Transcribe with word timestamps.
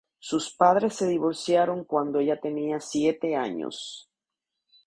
Sus 0.17 0.49
padres 0.55 0.95
se 0.95 1.05
divorciaron 1.05 1.83
cuando 1.85 2.17
ella 2.17 2.39
tenía 2.41 2.79
siete 2.79 3.35
años. 3.35 4.09